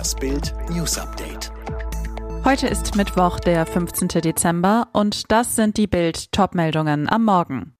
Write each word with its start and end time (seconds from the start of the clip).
Das 0.00 0.14
Bild 0.14 0.54
News 0.70 0.96
Update. 0.96 1.52
Heute 2.42 2.68
ist 2.68 2.96
Mittwoch, 2.96 3.38
der 3.38 3.66
15. 3.66 4.08
Dezember, 4.08 4.88
und 4.94 5.30
das 5.30 5.56
sind 5.56 5.76
die 5.76 5.86
Bild 5.86 6.32
Topmeldungen 6.32 7.06
am 7.06 7.26
Morgen. 7.26 7.74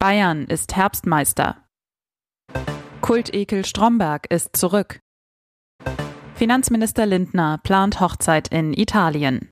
Bayern 0.00 0.46
ist 0.46 0.74
Herbstmeister. 0.74 1.64
Kultekel 3.02 3.64
Stromberg 3.64 4.28
ist 4.32 4.56
zurück. 4.56 4.98
Finanzminister 6.34 7.06
Lindner 7.06 7.60
plant 7.62 8.00
Hochzeit 8.00 8.48
in 8.48 8.72
Italien. 8.72 9.48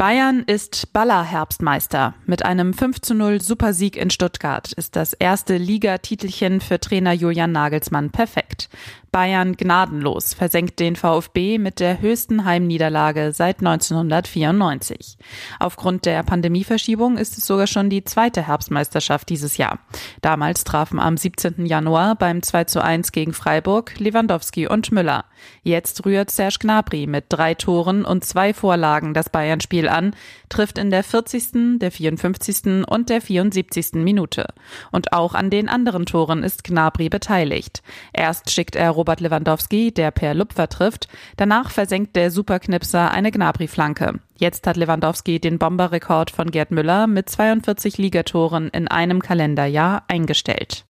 Bayern 0.00 0.44
ist 0.46 0.94
Baller-Herbstmeister. 0.94 2.14
Mit 2.24 2.42
einem 2.42 2.72
5 2.72 3.02
zu 3.02 3.12
0 3.12 3.42
Supersieg 3.42 3.98
in 3.98 4.08
Stuttgart 4.08 4.72
ist 4.72 4.96
das 4.96 5.12
erste 5.12 5.58
Ligatitelchen 5.58 6.62
für 6.62 6.80
Trainer 6.80 7.12
Julian 7.12 7.52
Nagelsmann 7.52 8.08
perfekt. 8.08 8.70
Bayern 9.12 9.56
gnadenlos 9.56 10.34
versenkt 10.34 10.78
den 10.78 10.94
VfB 10.94 11.58
mit 11.58 11.80
der 11.80 12.00
höchsten 12.00 12.44
Heimniederlage 12.44 13.32
seit 13.32 13.58
1994. 13.58 15.18
Aufgrund 15.58 16.06
der 16.06 16.22
Pandemieverschiebung 16.22 17.16
ist 17.16 17.36
es 17.36 17.46
sogar 17.46 17.66
schon 17.66 17.90
die 17.90 18.04
zweite 18.04 18.46
Herbstmeisterschaft 18.46 19.28
dieses 19.28 19.56
Jahr. 19.56 19.80
Damals 20.22 20.62
trafen 20.62 21.00
am 21.00 21.16
17. 21.16 21.66
Januar 21.66 22.14
beim 22.14 22.42
2 22.42 22.64
zu 22.64 22.84
1 22.84 23.10
gegen 23.10 23.32
Freiburg 23.32 23.98
Lewandowski 23.98 24.68
und 24.68 24.92
Müller. 24.92 25.24
Jetzt 25.62 26.04
rührt 26.06 26.30
Serge 26.30 26.58
Gnabry 26.60 27.06
mit 27.06 27.24
drei 27.30 27.54
Toren 27.54 28.04
und 28.04 28.24
zwei 28.24 28.54
Vorlagen 28.54 29.12
das 29.14 29.28
Bayern-Spiel 29.28 29.88
an, 29.88 30.14
trifft 30.48 30.78
in 30.78 30.90
der 30.90 31.02
40., 31.02 31.78
der 31.78 31.90
54. 31.90 32.86
und 32.86 33.08
der 33.08 33.20
74. 33.20 33.94
Minute. 33.94 34.46
Und 34.92 35.12
auch 35.12 35.34
an 35.34 35.50
den 35.50 35.68
anderen 35.68 36.06
Toren 36.06 36.42
ist 36.44 36.62
Gnabry 36.62 37.08
beteiligt. 37.08 37.82
Erst 38.12 38.50
schickt 38.50 38.76
er 38.76 38.90
Robert 39.00 39.20
Lewandowski, 39.20 39.92
der 39.92 40.10
per 40.10 40.34
Lupfer 40.34 40.68
trifft. 40.68 41.08
Danach 41.38 41.70
versenkt 41.70 42.16
der 42.16 42.30
Superknipser 42.30 43.10
eine 43.10 43.30
Gnabry-Flanke. 43.30 44.20
Jetzt 44.36 44.66
hat 44.66 44.76
Lewandowski 44.76 45.40
den 45.40 45.58
Bomberrekord 45.58 46.30
von 46.30 46.50
Gerd 46.50 46.70
Müller 46.70 47.06
mit 47.06 47.30
42 47.30 47.96
Ligatoren 47.96 48.68
in 48.68 48.88
einem 48.88 49.22
Kalenderjahr 49.22 50.04
eingestellt. 50.08 50.84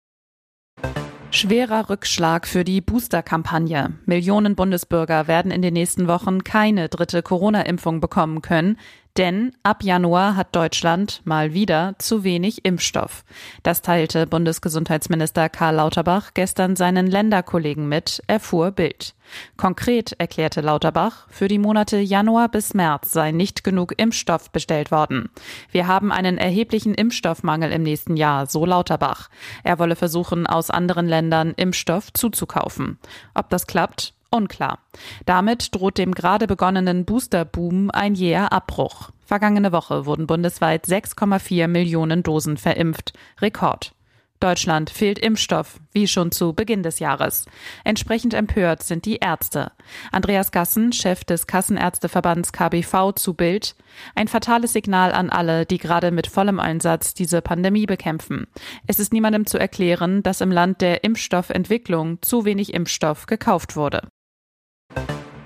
Schwerer 1.31 1.89
Rückschlag 1.89 2.47
für 2.47 2.63
die 2.63 2.79
Booster-Kampagne. 2.79 3.95
Millionen 4.05 4.55
Bundesbürger 4.55 5.27
werden 5.27 5.51
in 5.51 5.61
den 5.61 5.73
nächsten 5.73 6.07
Wochen 6.07 6.45
keine 6.45 6.87
dritte 6.87 7.21
Corona-Impfung 7.21 7.99
bekommen 7.99 8.41
können, 8.41 8.77
denn 9.17 9.51
ab 9.63 9.83
Januar 9.83 10.35
hat 10.35 10.55
Deutschland 10.55 11.21
mal 11.25 11.53
wieder 11.53 11.95
zu 11.97 12.23
wenig 12.23 12.63
Impfstoff. 12.65 13.23
Das 13.63 13.81
teilte 13.81 14.27
Bundesgesundheitsminister 14.27 15.49
Karl 15.49 15.75
Lauterbach 15.75 16.31
gestern 16.33 16.75
seinen 16.75 17.07
Länderkollegen 17.07 17.89
mit, 17.89 18.21
erfuhr 18.27 18.71
Bild. 18.71 19.15
Konkret 19.57 20.13
erklärte 20.19 20.61
Lauterbach, 20.61 21.27
für 21.29 21.47
die 21.47 21.57
Monate 21.57 21.97
Januar 21.97 22.49
bis 22.49 22.73
März 22.73 23.11
sei 23.11 23.31
nicht 23.31 23.63
genug 23.63 23.93
Impfstoff 23.97 24.51
bestellt 24.51 24.91
worden. 24.91 25.29
Wir 25.71 25.87
haben 25.87 26.11
einen 26.11 26.37
erheblichen 26.37 26.93
Impfstoffmangel 26.93 27.71
im 27.71 27.83
nächsten 27.83 28.15
Jahr, 28.15 28.45
so 28.45 28.65
Lauterbach. 28.65 29.29
Er 29.63 29.79
wolle 29.79 29.95
versuchen, 29.95 30.47
aus 30.47 30.69
anderen 30.69 31.07
Ländern 31.07 31.53
Impfstoff 31.57 32.13
zuzukaufen. 32.13 32.99
Ob 33.33 33.49
das 33.49 33.67
klappt, 33.67 34.13
Unklar. 34.29 34.79
Damit 35.25 35.75
droht 35.75 35.97
dem 35.97 36.13
gerade 36.13 36.47
begonnenen 36.47 37.05
Booster-Boom 37.05 37.91
ein 37.91 38.15
jäher 38.15 38.51
Abbruch. 38.51 39.11
Vergangene 39.25 39.71
Woche 39.71 40.05
wurden 40.05 40.27
bundesweit 40.27 40.85
6,4 40.85 41.67
Millionen 41.67 42.23
Dosen 42.23 42.57
verimpft. 42.57 43.13
Rekord. 43.41 43.93
Deutschland 44.39 44.91
fehlt 44.91 45.17
Impfstoff, 45.17 45.79
wie 45.91 46.07
schon 46.07 46.31
zu 46.31 46.53
Beginn 46.53 46.83
des 46.83 46.99
Jahres. 46.99 47.45
Entsprechend 47.83 48.35
empört 48.35 48.83
sind 48.83 49.05
die 49.05 49.15
Ärzte. 49.15 49.71
Andreas 50.11 50.51
Gassen, 50.51 50.93
Chef 50.93 51.23
des 51.23 51.47
Kassenärzteverbands 51.47 52.51
KBV 52.51 53.13
zu 53.15 53.33
Bild. 53.33 53.75
Ein 54.13 54.27
fatales 54.27 54.73
Signal 54.73 55.11
an 55.11 55.31
alle, 55.31 55.65
die 55.65 55.79
gerade 55.79 56.11
mit 56.11 56.27
vollem 56.27 56.59
Einsatz 56.59 57.15
diese 57.15 57.41
Pandemie 57.41 57.87
bekämpfen. 57.87 58.45
Es 58.85 58.99
ist 58.99 59.11
niemandem 59.11 59.47
zu 59.47 59.57
erklären, 59.57 60.21
dass 60.21 60.41
im 60.41 60.51
Land 60.51 60.81
der 60.81 61.03
Impfstoffentwicklung 61.03 62.21
zu 62.21 62.45
wenig 62.45 62.73
Impfstoff 62.73 63.25
gekauft 63.25 63.75
wurde. 63.75 64.01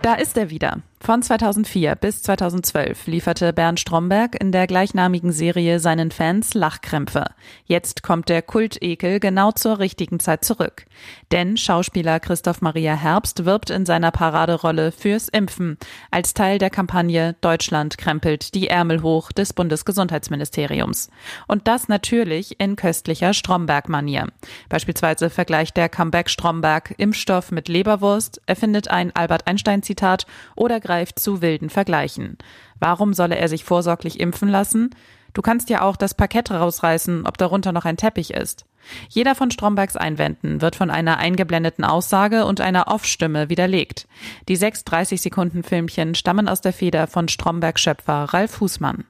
Da 0.01 0.15
ist 0.15 0.35
er 0.37 0.49
wieder. 0.49 0.79
Von 1.03 1.23
2004 1.23 1.95
bis 1.95 2.21
2012 2.21 3.07
lieferte 3.07 3.53
Bernd 3.53 3.79
Stromberg 3.79 4.39
in 4.39 4.51
der 4.51 4.67
gleichnamigen 4.67 5.31
Serie 5.31 5.79
seinen 5.79 6.11
Fans 6.11 6.53
Lachkrämpfe. 6.53 7.25
Jetzt 7.65 8.03
kommt 8.03 8.29
der 8.29 8.43
Kultekel 8.43 9.19
genau 9.19 9.51
zur 9.51 9.79
richtigen 9.79 10.19
Zeit 10.19 10.45
zurück. 10.45 10.85
Denn 11.31 11.57
Schauspieler 11.57 12.19
Christoph 12.19 12.61
Maria 12.61 12.93
Herbst 12.93 13.45
wirbt 13.45 13.71
in 13.71 13.87
seiner 13.87 14.11
Paraderolle 14.11 14.91
fürs 14.91 15.27
Impfen 15.27 15.79
als 16.11 16.35
Teil 16.35 16.59
der 16.59 16.69
Kampagne 16.69 17.35
Deutschland 17.41 17.97
krempelt 17.97 18.53
die 18.53 18.67
Ärmel 18.67 19.01
hoch 19.01 19.31
des 19.31 19.53
Bundesgesundheitsministeriums. 19.53 21.09
Und 21.47 21.67
das 21.67 21.87
natürlich 21.87 22.59
in 22.59 22.75
köstlicher 22.75 23.33
Stromberg-Manier. 23.33 24.27
Beispielsweise 24.69 25.31
vergleicht 25.31 25.77
der 25.77 25.89
Comeback 25.89 26.29
Stromberg 26.29 26.93
Impfstoff 26.97 27.49
mit 27.49 27.69
Leberwurst, 27.69 28.39
erfindet 28.45 28.89
ein 28.89 29.15
Albert 29.15 29.47
Einstein-Zitat 29.47 30.27
oder 30.55 30.79
greift 30.91 31.19
zu 31.19 31.41
wilden 31.41 31.69
Vergleichen. 31.69 32.37
Warum 32.77 33.13
solle 33.13 33.37
er 33.37 33.47
sich 33.47 33.63
vorsorglich 33.63 34.19
impfen 34.19 34.49
lassen? 34.49 34.89
Du 35.33 35.41
kannst 35.41 35.69
ja 35.69 35.83
auch 35.83 35.95
das 35.95 36.15
Parkett 36.15 36.51
rausreißen, 36.51 37.25
ob 37.25 37.37
darunter 37.37 37.71
noch 37.71 37.85
ein 37.85 37.95
Teppich 37.95 38.33
ist. 38.33 38.65
Jeder 39.07 39.33
von 39.33 39.51
Strombergs 39.51 39.95
Einwänden 39.95 40.61
wird 40.61 40.75
von 40.75 40.89
einer 40.89 41.17
eingeblendeten 41.17 41.85
Aussage 41.85 42.43
und 42.43 42.59
einer 42.59 42.89
Off-Stimme 42.89 43.47
widerlegt. 43.47 44.05
Die 44.49 44.57
sechs 44.57 44.83
30 44.83 45.21
Sekunden 45.21 45.63
Filmchen 45.63 46.13
stammen 46.13 46.49
aus 46.49 46.59
der 46.59 46.73
Feder 46.73 47.07
von 47.07 47.29
Strombergs 47.29 47.79
Schöpfer 47.79 48.25
Ralf 48.33 48.51
Fußmann. 48.51 49.05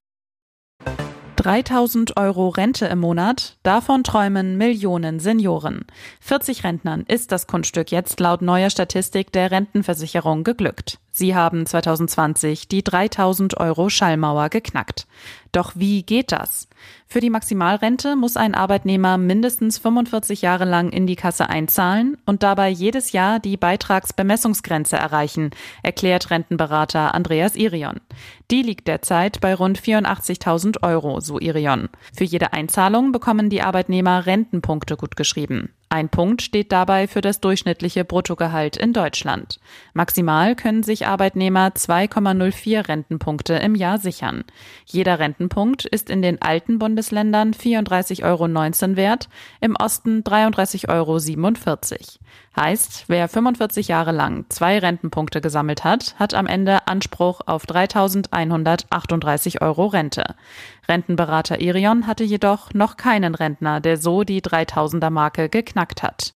3000 1.41 2.17
Euro 2.17 2.49
Rente 2.49 2.85
im 2.85 2.99
Monat, 2.99 3.57
davon 3.63 4.03
träumen 4.03 4.57
Millionen 4.57 5.19
Senioren. 5.19 5.85
40 6.19 6.63
Rentnern 6.63 7.03
ist 7.07 7.31
das 7.31 7.47
Kunststück 7.47 7.91
jetzt 7.91 8.19
laut 8.19 8.43
neuer 8.43 8.69
Statistik 8.69 9.31
der 9.31 9.49
Rentenversicherung 9.49 10.43
geglückt. 10.43 10.99
Sie 11.09 11.33
haben 11.33 11.65
2020 11.65 12.67
die 12.67 12.83
3000 12.83 13.57
Euro 13.57 13.89
Schallmauer 13.89 14.49
geknackt. 14.49 15.07
Doch 15.51 15.73
wie 15.75 16.03
geht 16.03 16.31
das? 16.31 16.69
Für 17.07 17.19
die 17.19 17.29
Maximalrente 17.29 18.15
muss 18.15 18.37
ein 18.37 18.55
Arbeitnehmer 18.55 19.17
mindestens 19.17 19.77
45 19.79 20.41
Jahre 20.41 20.63
lang 20.63 20.91
in 20.91 21.07
die 21.07 21.17
Kasse 21.17 21.49
einzahlen 21.49 22.17
und 22.25 22.41
dabei 22.41 22.69
jedes 22.69 23.11
Jahr 23.11 23.39
die 23.39 23.57
Beitragsbemessungsgrenze 23.57 24.95
erreichen, 24.95 25.49
erklärt 25.83 26.29
Rentenberater 26.29 27.13
Andreas 27.13 27.57
Irion. 27.57 27.99
Die 28.49 28.61
liegt 28.61 28.87
derzeit 28.87 29.41
bei 29.41 29.53
rund 29.53 29.77
84.000 29.79 30.83
Euro, 30.83 31.19
so 31.19 31.37
Irion. 31.37 31.89
Für 32.15 32.23
jede 32.23 32.53
Einzahlung 32.53 33.11
bekommen 33.11 33.49
die 33.49 33.61
Arbeitnehmer 33.61 34.25
Rentenpunkte 34.25 34.95
gutgeschrieben. 34.95 35.73
Ein 35.93 36.07
Punkt 36.07 36.41
steht 36.41 36.71
dabei 36.71 37.05
für 37.05 37.19
das 37.19 37.41
durchschnittliche 37.41 38.05
Bruttogehalt 38.05 38.77
in 38.77 38.93
Deutschland. 38.93 39.59
Maximal 39.93 40.55
können 40.55 40.83
sich 40.83 41.05
Arbeitnehmer 41.05 41.67
2,04 41.67 42.87
Rentenpunkte 42.87 43.55
im 43.55 43.75
Jahr 43.75 43.97
sichern. 43.97 44.45
Jeder 44.85 45.19
Rentenpunkt 45.19 45.83
ist 45.83 46.09
in 46.09 46.21
den 46.21 46.41
alten 46.41 46.79
Bundesländern 46.79 47.51
34,19 47.53 48.23
Euro 48.23 48.95
wert, 48.95 49.27
im 49.59 49.75
Osten 49.75 50.23
33,47 50.23 50.87
Euro. 50.87 51.19
Heißt, 52.55 53.05
wer 53.07 53.29
45 53.29 53.87
Jahre 53.87 54.11
lang 54.11 54.45
zwei 54.49 54.77
Rentenpunkte 54.79 55.39
gesammelt 55.39 55.85
hat, 55.85 56.15
hat 56.19 56.33
am 56.33 56.47
Ende 56.47 56.85
Anspruch 56.87 57.39
auf 57.45 57.63
3.138 57.63 59.61
Euro 59.61 59.87
Rente. 59.87 60.35
Rentenberater 60.87 61.61
Irion 61.61 62.07
hatte 62.07 62.25
jedoch 62.25 62.73
noch 62.73 62.97
keinen 62.97 63.35
Rentner, 63.35 63.79
der 63.79 63.95
so 63.95 64.23
die 64.23 64.41
3000er 64.41 65.09
Marke 65.09 65.47
geknackt 65.47 66.03
hat. 66.03 66.33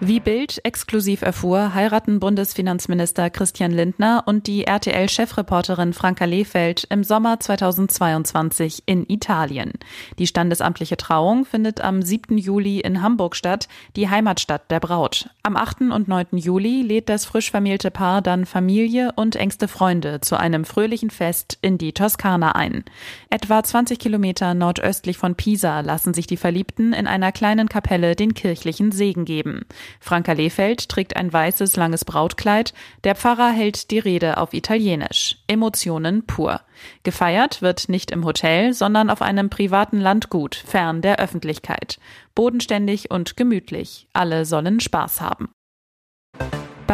Wie 0.00 0.18
Bild 0.18 0.60
exklusiv 0.64 1.22
erfuhr, 1.22 1.72
heiraten 1.72 2.18
Bundesfinanzminister 2.18 3.30
Christian 3.30 3.70
Lindner 3.70 4.24
und 4.26 4.48
die 4.48 4.64
RTL-Chefreporterin 4.64 5.92
Franka 5.92 6.24
Lehfeld 6.24 6.84
im 6.90 7.04
Sommer 7.04 7.38
2022 7.38 8.82
in 8.86 9.08
Italien. 9.08 9.72
Die 10.18 10.26
standesamtliche 10.26 10.96
Trauung 10.96 11.44
findet 11.44 11.80
am 11.80 12.02
7. 12.02 12.36
Juli 12.36 12.80
in 12.80 13.02
Hamburg 13.02 13.36
statt, 13.36 13.68
die 13.94 14.10
Heimatstadt 14.10 14.70
der 14.70 14.80
Braut. 14.80 15.30
Am 15.42 15.56
8. 15.56 15.82
und 15.82 16.08
9. 16.08 16.26
Juli 16.32 16.82
lädt 16.82 17.08
das 17.08 17.24
frisch 17.24 17.50
vermählte 17.50 17.90
Paar 17.90 18.20
dann 18.20 18.46
Familie 18.46 19.12
und 19.14 19.36
engste 19.36 19.68
Freunde 19.68 20.20
zu 20.20 20.36
einem 20.36 20.64
fröhlichen 20.64 21.10
Fest 21.10 21.58
in 21.62 21.78
die 21.78 21.92
Toskana 21.92 22.56
ein. 22.56 22.84
Etwa 23.30 23.62
20 23.62 23.98
Kilometer 23.98 24.54
nordöstlich 24.54 25.18
von 25.18 25.36
Pisa 25.36 25.80
lassen 25.80 26.14
sich 26.14 26.26
die 26.26 26.36
Verliebten 26.36 26.92
in 26.92 27.06
einer 27.06 27.30
kleinen 27.30 27.68
Kapelle 27.68 28.16
den 28.16 28.34
kirchlichen 28.34 28.90
Segen 28.90 29.24
geben. 29.24 29.64
Franka 30.00 30.32
Lehfeld 30.32 30.88
trägt 30.88 31.16
ein 31.16 31.32
weißes, 31.32 31.76
langes 31.76 32.04
Brautkleid. 32.04 32.74
Der 33.04 33.14
Pfarrer 33.14 33.50
hält 33.50 33.90
die 33.90 33.98
Rede 33.98 34.38
auf 34.38 34.52
Italienisch. 34.52 35.36
Emotionen 35.46 36.26
pur. 36.26 36.60
Gefeiert 37.02 37.62
wird 37.62 37.88
nicht 37.88 38.10
im 38.10 38.24
Hotel, 38.24 38.72
sondern 38.74 39.10
auf 39.10 39.22
einem 39.22 39.50
privaten 39.50 40.00
Landgut, 40.00 40.54
fern 40.54 41.02
der 41.02 41.18
Öffentlichkeit. 41.18 41.98
Bodenständig 42.34 43.10
und 43.10 43.36
gemütlich. 43.36 44.08
Alle 44.12 44.44
sollen 44.44 44.80
Spaß 44.80 45.20
haben. 45.20 45.50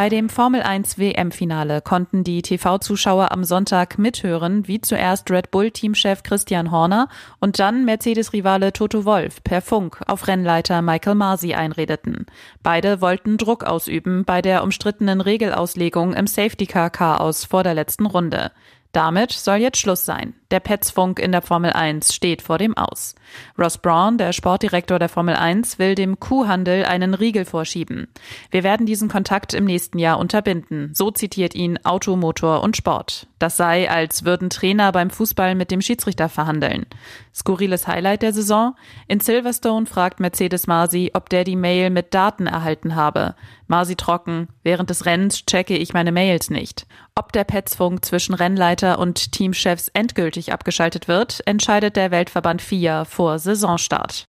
Bei 0.00 0.08
dem 0.08 0.31
Formel 0.31 0.62
1 0.62 0.97
WM-Finale 0.97 1.82
konnten 1.82 2.25
die 2.25 2.41
TV-Zuschauer 2.41 3.32
am 3.32 3.44
Sonntag 3.44 3.99
mithören, 3.99 4.67
wie 4.67 4.81
zuerst 4.81 5.31
Red 5.31 5.50
Bull-Teamchef 5.50 6.23
Christian 6.23 6.70
Horner 6.70 7.11
und 7.38 7.58
dann 7.58 7.85
Mercedes-Rivale 7.85 8.73
Toto 8.73 9.05
Wolf 9.05 9.44
per 9.44 9.61
Funk 9.61 10.00
auf 10.06 10.26
Rennleiter 10.26 10.81
Michael 10.81 11.17
Masi 11.17 11.52
einredeten. 11.52 12.25
Beide 12.62 13.02
wollten 13.02 13.37
Druck 13.37 13.64
ausüben 13.64 14.25
bei 14.25 14.41
der 14.41 14.62
umstrittenen 14.62 15.20
Regelauslegung 15.20 16.14
im 16.14 16.26
Safety-Car-Chaos 16.26 17.44
vor 17.44 17.62
der 17.62 17.75
letzten 17.75 18.06
Runde. 18.06 18.52
Damit 18.93 19.31
soll 19.31 19.57
jetzt 19.57 19.79
Schluss 19.79 20.05
sein. 20.05 20.35
Der 20.51 20.59
Petzfunk 20.59 21.21
in 21.21 21.31
der 21.31 21.43
Formel 21.43 21.73
1 21.73 22.13
steht 22.13 22.43
vor 22.43 22.59
dem 22.59 22.77
Aus. 22.77 23.15
Ross 23.57 23.79
Braun, 23.79 24.19
der 24.19 24.33
Sportdirektor 24.33 24.99
der 24.99 25.09
Formel 25.09 25.37
1, 25.37 25.79
will 25.79 25.95
dem 25.95 26.19
Kuhhandel 26.19 26.85
einen 26.85 27.15
Riegel 27.15 27.45
vorschieben. 27.45 28.09
Wir 28.51 28.65
werden 28.65 28.87
diesen 28.87 29.09
Kontakt 29.09 29.55
im 29.55 29.65
nächsten 29.65 30.01
Jahr 30.01 30.19
unterbinden. 30.19 30.91
So 30.93 31.13
zitiert 31.13 31.55
ihn 31.55 31.79
Auto, 31.85 32.17
Motor 32.17 32.65
und 32.65 32.77
Sport. 32.77 33.29
Das 33.39 33.57
sei, 33.57 33.89
als 33.89 34.25
würden 34.25 34.51
Trainer 34.51 34.91
beim 34.91 35.11
Fußball 35.11 35.55
mit 35.55 35.71
dem 35.71 35.81
Schiedsrichter 35.81 36.29
verhandeln. 36.29 36.85
Skurriles 37.33 37.87
Highlight 37.87 38.23
der 38.23 38.33
Saison? 38.33 38.75
In 39.07 39.21
Silverstone 39.21 39.87
fragt 39.87 40.19
Mercedes 40.19 40.67
Masi, 40.67 41.13
ob 41.15 41.29
der 41.31 41.45
die 41.45 41.57
Mail 41.57 41.91
mit 41.91 42.13
Daten 42.13 42.49
erhalten 42.49 42.97
habe. 42.97 43.37
Masi 43.69 43.95
trocken. 43.95 44.49
Während 44.65 44.91
des 44.91 45.07
Rennens 45.07 45.47
checke 45.47 45.77
ich 45.77 45.95
meine 45.95 46.11
Mails 46.11 46.51
nicht. 46.51 46.87
Ob 47.21 47.33
der 47.35 47.45
Petzfunk 47.45 48.03
zwischen 48.03 48.33
Rennleiter 48.33 48.99
und 48.99 49.33
Teamchefs 49.33 49.89
endgültig 49.89 50.55
abgeschaltet 50.55 51.07
wird, 51.07 51.43
entscheidet 51.45 51.95
der 51.95 52.11
Weltverband 52.11 52.63
FIA 52.63 53.05
vor 53.05 53.39
Saisonstart. 53.39 54.25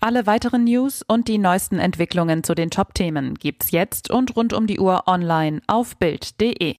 Alle 0.00 0.26
weiteren 0.26 0.64
News 0.64 1.04
und 1.06 1.28
die 1.28 1.36
neuesten 1.36 1.78
Entwicklungen 1.78 2.44
zu 2.44 2.54
den 2.54 2.70
Top-Themen 2.70 3.34
gibt's 3.34 3.72
jetzt 3.72 4.08
und 4.08 4.36
rund 4.36 4.54
um 4.54 4.66
die 4.66 4.80
Uhr 4.80 5.02
online 5.06 5.60
auf 5.66 5.98
Bild.de. 5.98 6.76